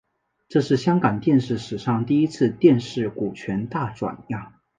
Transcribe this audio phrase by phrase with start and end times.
[0.49, 4.51] 这是香港电视史上第一次电视股权大转让。